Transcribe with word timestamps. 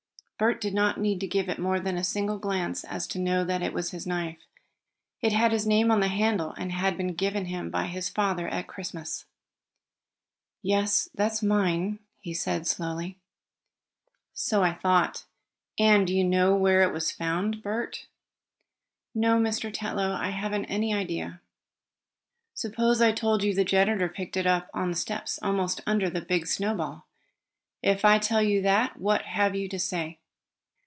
Bert 0.41 0.59
did 0.59 0.73
not 0.73 0.99
need 0.99 1.19
to 1.19 1.27
give 1.27 1.55
more 1.59 1.79
than 1.79 1.97
a 1.99 2.03
single 2.03 2.39
glance 2.39 2.83
at 2.85 3.05
it 3.05 3.09
to 3.11 3.19
know 3.19 3.45
that 3.45 3.61
it 3.61 3.73
was 3.73 3.91
his 3.91 4.07
knife. 4.07 4.39
It 5.21 5.33
had 5.33 5.51
his 5.51 5.67
name 5.67 5.91
on 5.91 5.99
the 5.99 6.07
handle 6.07 6.55
and 6.57 6.71
had 6.71 6.97
been 6.97 7.13
given 7.13 7.45
him 7.45 7.69
by 7.69 7.85
his 7.85 8.09
father 8.09 8.47
at 8.47 8.65
Christmas. 8.65 9.25
"Yes, 10.63 11.07
that's 11.13 11.43
mine," 11.43 11.99
he 12.17 12.33
said 12.33 12.65
slowly. 12.65 13.19
"So 14.33 14.63
I 14.63 14.73
thought. 14.73 15.25
And 15.77 16.07
do 16.07 16.15
you 16.15 16.23
know 16.23 16.55
where 16.55 16.81
it 16.81 16.91
was 16.91 17.11
found, 17.11 17.61
Bert?" 17.61 18.07
"No, 19.13 19.37
Mr. 19.39 19.71
Tetlow, 19.71 20.13
I 20.13 20.31
haven't 20.31 20.65
any 20.65 20.91
idea." 20.91 21.39
"Suppose 22.55 22.99
I 22.99 23.11
told 23.11 23.43
you 23.43 23.53
the 23.53 23.63
janitor 23.63 24.09
picked 24.09 24.35
it 24.35 24.47
up 24.47 24.71
on 24.73 24.89
the 24.89 24.97
steps 24.97 25.37
almost 25.43 25.81
under 25.85 26.09
the 26.09 26.19
big 26.19 26.47
snowball? 26.47 27.03
If 27.83 28.03
I 28.03 28.17
tell 28.17 28.41
you 28.41 28.63
that 28.63 28.97
what 28.97 29.21
have 29.25 29.55
you 29.55 29.69
to 29.69 29.77
say?" 29.77 30.17